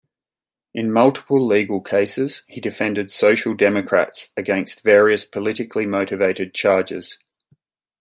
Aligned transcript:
In 0.73 0.91
multiple 0.91 1.45
legal 1.45 1.79
cases, 1.79 2.41
he 2.47 2.59
defended 2.59 3.11
Social 3.11 3.53
Democrats 3.53 4.29
against 4.35 4.83
various 4.83 5.25
politically 5.25 5.85
motivated 5.85 6.55
charges. 6.55 7.19